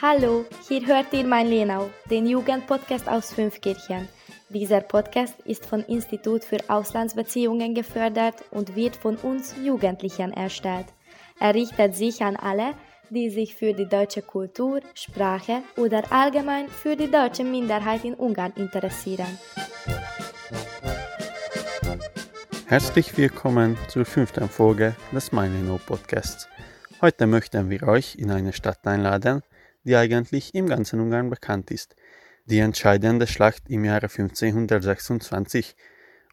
[0.00, 4.08] Hallo, hier hört ihr mein Lenau, den Jugendpodcast aus Fünfkirchen.
[4.48, 10.86] Dieser Podcast ist vom Institut für Auslandsbeziehungen gefördert und wird von uns Jugendlichen erstellt.
[11.40, 12.74] Er richtet sich an alle,
[13.10, 18.52] die sich für die deutsche Kultur, Sprache oder allgemein für die deutsche Minderheit in Ungarn
[18.56, 19.38] interessieren.
[22.68, 26.50] Herzlich willkommen zur fünften Folge des Meineno Podcasts.
[27.00, 29.42] Heute möchten wir euch in eine Stadt einladen,
[29.84, 31.96] die eigentlich im ganzen Ungarn bekannt ist.
[32.44, 35.76] Die entscheidende Schlacht im Jahre 1526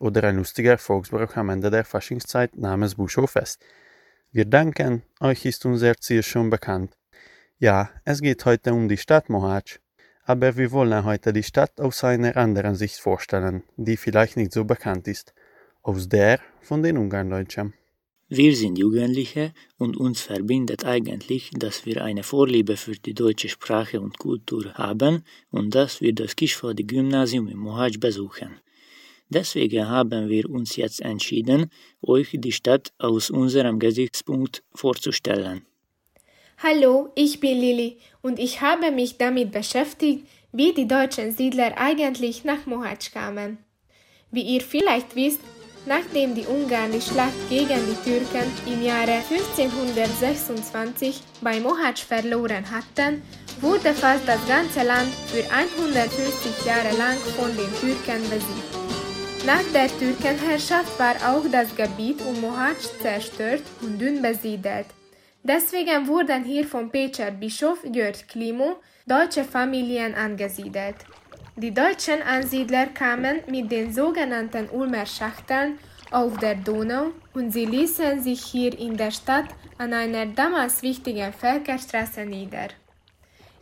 [0.02, 3.64] oder ein lustiger Erfolgsbruch am Ende der Faschingszeit namens Buschhoffest.
[4.34, 6.98] Wir danken, euch ist unser Ziel schon bekannt.
[7.60, 9.80] Ja, es geht heute um die Stadt Mohacs,
[10.26, 14.66] aber wir wollen heute die Stadt aus einer anderen Sicht vorstellen, die vielleicht nicht so
[14.66, 15.34] bekannt ist,
[15.86, 17.74] aus der von den Ungarndeutschen.
[18.28, 24.02] Wir sind Jugendliche und uns verbindet eigentlich, dass wir eine Vorliebe für die deutsche Sprache
[24.02, 28.60] und Kultur haben und dass wir das Kischfaldi-Gymnasium in Mohacs besuchen.
[29.30, 31.70] Deswegen haben wir uns jetzt entschieden,
[32.02, 35.66] euch die Stadt aus unserem Gesichtspunkt vorzustellen.
[36.58, 42.44] Hallo, ich bin Lili und ich habe mich damit beschäftigt, wie die deutschen Siedler eigentlich
[42.44, 43.60] nach Mohacs kamen.
[44.32, 45.42] Wie ihr vielleicht wisst,
[45.86, 53.22] nachdem die Ungarn die Schlacht gegen die Türken im Jahre 1526 bei Mohacs verloren hatten,
[53.62, 58.86] wurde fast das ganze Land für 150 Jahre lang von den Türken besiegt.
[59.46, 64.88] Nach der Türkenherrschaft war auch das Gebiet um Mohacs zerstört und dünn besiedelt.
[65.44, 70.96] Deswegen wurden hier vom Pecher Bischof György Klimo deutsche Familien angesiedelt.
[71.58, 75.80] Die deutschen Ansiedler kamen mit den sogenannten Ulmer Schachteln
[76.12, 79.46] auf der Donau und sie ließen sich hier in der Stadt
[79.78, 82.68] an einer damals wichtigen Völkerstraße nieder.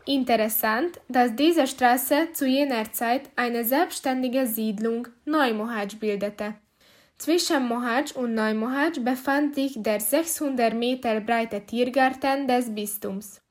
[0.08, 6.56] Interessant, dass diese Straße zu jener Zeit eine selbstständige Siedlung Neumohacs bildete.
[7.20, 13.43] Zwischen Mohacs und Neumohacs befand sich der 600 Meter breite Tiergarten des Bistums.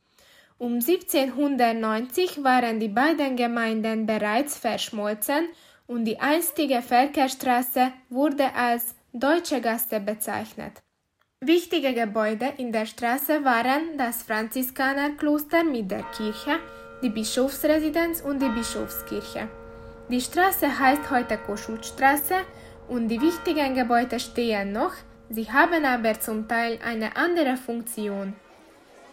[0.63, 5.49] Um 1790 waren die beiden Gemeinden bereits verschmolzen
[5.89, 10.75] und die einstige Völkerstraße wurde als Deutsche Gasse bezeichnet.
[11.41, 16.61] Wichtige Gebäude in der Straße waren das Franziskanerkloster mit der Kirche,
[17.03, 19.49] die Bischofsresidenz und die Bischofskirche.
[20.11, 22.37] Die Straße heißt heute Koschutstraße
[22.87, 24.95] und die wichtigen Gebäude stehen noch,
[25.29, 28.35] sie haben aber zum Teil eine andere Funktion.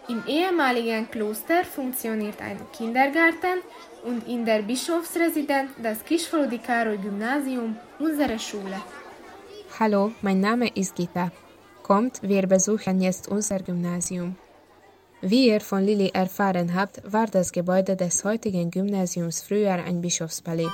[0.08, 3.60] Im ehemaligen Kloster funktioniert ein Kindergarten
[4.04, 8.80] und in der Bischofsresidenz das Kischfrodi Károly Gymnasium, unsere Schule.
[9.78, 11.30] Hallo, mein Name ist Gita.
[11.82, 14.36] Kommt, wir besuchen jetzt unser Gymnasium.
[15.22, 20.70] Wie ihr von Lilly erfahren habt, war das Gebäude des heutigen Gymnasiums früher ein Bischofspalais.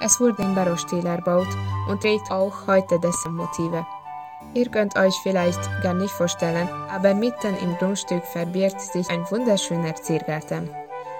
[0.00, 1.46] Es wurde im Barockstil erbaut
[1.88, 3.86] und trägt auch heute dessen Motive.
[4.54, 9.96] Ihr könnt euch vielleicht gar nicht vorstellen, aber mitten im Grundstück verbirgt sich ein wunderschöner
[9.96, 10.70] Ziergarten.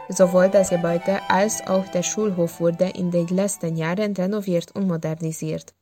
[0.09, 5.75] Sowohl das Gebäude als auch der Schulhof wurde in den letzten Jahren renoviert und modernisiert.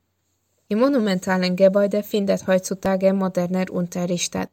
[0.69, 4.49] Im monumentalen Gebäude findet heutzutage moderner Unterricht statt.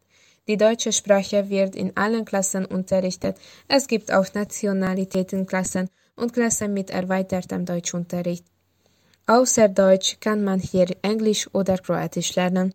[0.49, 3.37] Die deutsche Sprache wird in allen Klassen unterrichtet.
[3.69, 8.43] Es gibt auch Nationalitätenklassen und Klassen mit erweitertem Deutschunterricht.
[9.27, 12.73] Außer Deutsch kann man hier Englisch oder Kroatisch lernen.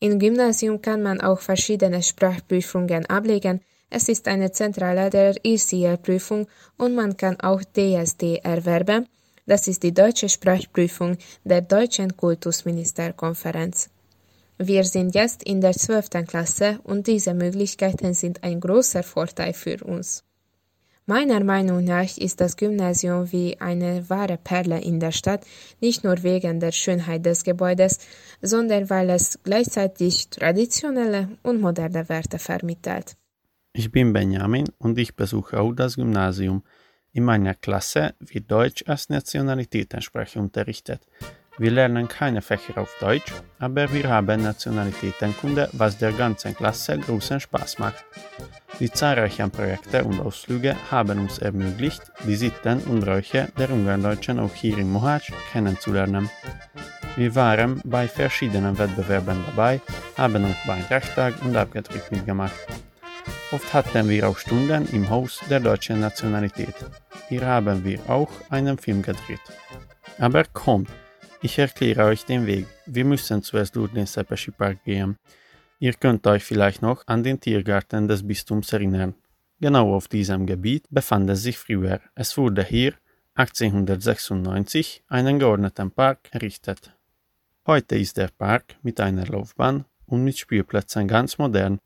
[0.00, 3.60] Im Gymnasium kann man auch verschiedene Sprachprüfungen ablegen.
[3.90, 6.46] Es ist eine Zentrale der ICL-Prüfung
[6.76, 9.06] und man kann auch DSD erwerben.
[9.46, 13.90] Das ist die deutsche Sprachprüfung der Deutschen Kultusministerkonferenz.
[14.58, 16.26] Wir sind jetzt in der 12.
[16.26, 20.24] Klasse und diese Möglichkeiten sind ein großer Vorteil für uns.
[21.06, 25.44] Meiner Meinung nach ist das Gymnasium wie eine wahre Perle in der Stadt,
[25.82, 27.98] nicht nur wegen der Schönheit des Gebäudes,
[28.40, 33.16] sondern weil es gleichzeitig traditionelle und moderne Werte vermittelt.
[33.74, 36.62] Ich bin Benjamin und ich besuche auch das Gymnasium.
[37.12, 41.02] In meiner Klasse wird Deutsch als Nationalitätensprache unterrichtet.
[41.58, 47.40] Wir lernen keine Fächer auf Deutsch, aber wir haben Nationalitätenkunde, was der ganzen Klasse großen
[47.40, 48.04] Spaß macht.
[48.80, 54.54] Die zahlreichen Projekte und Ausflüge haben uns ermöglicht, die Sitten und Bräuche der Ungarndeutschen auch
[54.54, 56.28] hier in Mohacs kennenzulernen.
[57.16, 59.80] Wir waren bei verschiedenen Wettbewerben dabei,
[60.16, 62.54] haben auch beim Reichstag und Abgetrieb mitgemacht.
[63.52, 66.74] Oft hatten wir auch Stunden im Haus der deutschen Nationalität.
[67.28, 69.40] Hier haben wir auch einen Film gedreht.
[70.18, 70.86] Aber komm,
[71.44, 72.66] Ich erkläre euch den Weg.
[72.86, 75.18] Wir müssen zuerst durch den Sepeschi Park gehen.
[75.78, 79.14] Ihr könnt euch vielleicht noch an den Tiergarten des Bistums erinnern.
[79.60, 82.00] Genau auf diesem Gebiet befand es sich früher.
[82.14, 82.94] Es wurde hier
[83.34, 86.94] 1896 einen geordneten Park errichtet.
[87.66, 91.80] Heute ist der Park mit einer Laufbahn und mit Spielplätzen ganz modern.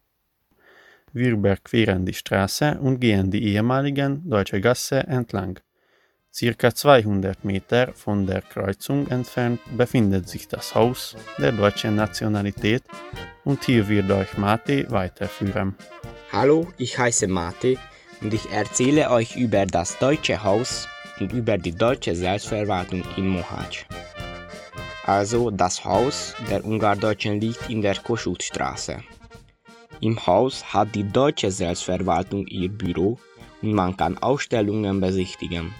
[1.13, 5.61] Wir überqueren die Straße und gehen die ehemaligen Deutsche Gasse entlang.
[6.33, 12.83] Circa 200 Meter von der Kreuzung entfernt befindet sich das Haus der deutschen Nationalität
[13.45, 15.75] und hier wird euch Mate weiterführen.
[16.31, 17.77] Hallo, ich heiße Mate
[18.21, 20.87] und ich erzähle euch über das Deutsche Haus
[21.19, 23.87] und über die deutsche Selbstverwaltung in Mohács.
[25.05, 29.03] Also das Haus der Ungardeutschen liegt in der Koschutstraße.
[30.01, 33.19] Im Haus hat die deutsche Selbstverwaltung ihr Büro
[33.63, 35.75] und man kann Ausstellungen besichtigen.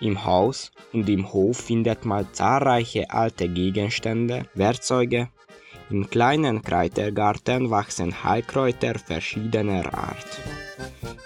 [0.00, 5.28] Im Haus und im Hof findet man zahlreiche alte Gegenstände, Werkzeuge.
[5.90, 10.40] Im kleinen Kräutergarten wachsen Heilkräuter verschiedener Art.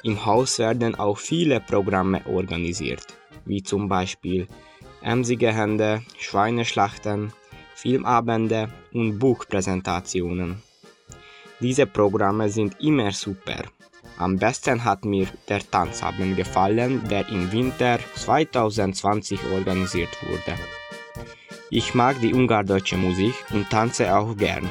[0.02, 3.06] Im Haus werden auch viele Programme organisiert,
[3.44, 4.46] wie zum Beispiel
[5.02, 7.32] emsige Hände, Schweineschlachten,
[7.75, 10.62] Filmabende und Buchpräsentationen.
[11.60, 13.64] Diese Programme sind immer super
[14.22, 20.56] am besten hat mir der Tanzabend gefallen, der im Winter 2020 organisiert wurde.
[21.70, 24.69] Ich mag die ungardeutsche Musik und tanze auch gern.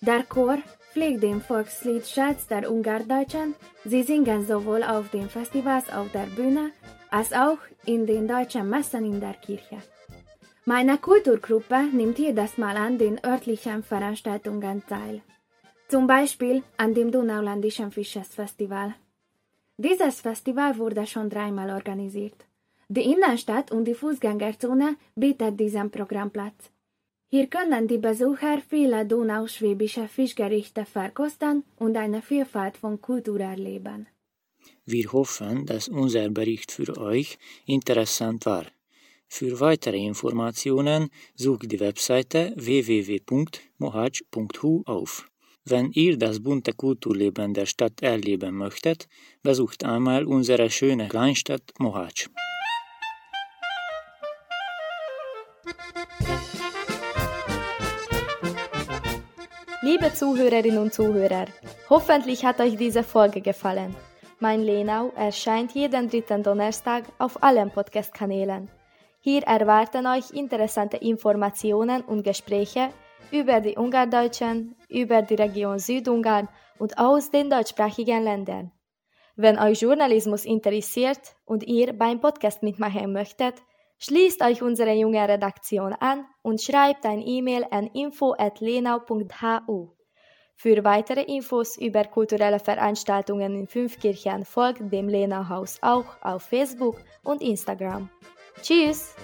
[0.00, 0.56] Der Chor
[0.92, 3.54] pflegt den Volkslied Schatz der Ungardeutschen.
[3.84, 6.70] Sie singen sowohl auf den Festivals auf der Bühne
[7.10, 9.76] als auch in den deutschen Messen in der Kirche.
[10.64, 15.20] Meine Kulturgruppe nimmt jedes Mal an den örtlichen Veranstaltungen teil.
[15.88, 18.94] Zum Beispiel an dem Donauländischen Fischesfestival.
[19.76, 22.46] Dieses Festival wurde schon dreimal organisiert.
[22.88, 26.70] Die Innenstadt und die Fußgängerzone bietet diesem Programm Platz.
[27.28, 34.06] Hier können die Besucher viele donauschwäbische Fischgerichte verkosten und eine Vielfalt von Kultur erleben.
[34.84, 38.66] Wir hoffen, dass unser Bericht für euch interessant war.
[39.26, 43.62] Für weitere Informationen sucht die Webseite www.mohaj.hu
[44.86, 45.26] auf.
[45.66, 49.08] Wenn ihr das bunte Kulturleben der Stadt erleben möchtet,
[49.42, 52.28] besucht einmal unsere schöne Kleinstadt Mohács.
[59.80, 61.46] Liebe Zuhörerinnen und Zuhörer,
[61.88, 63.94] hoffentlich hat euch diese Folge gefallen.
[64.40, 68.68] Mein Lenau erscheint jeden dritten Donnerstag auf allen Podcast-Kanälen.
[69.20, 72.90] Hier erwarten euch interessante Informationen und Gespräche
[73.30, 78.72] über die Ungardeutschen, über die Region Südungarn und aus den deutschsprachigen Ländern.
[79.36, 83.54] Wenn euch Journalismus interessiert und ihr beim Podcast mitmachen möchtet,
[83.98, 89.90] schließt euch unsere junge Redaktion an und schreibt ein E-Mail an info@lenau.hu.
[90.56, 97.00] Für weitere Infos über kulturelle Veranstaltungen in Fünfkirchen folgt dem Lena Haus auch auf Facebook
[97.24, 98.08] und Instagram.
[98.62, 99.16] Tschüss!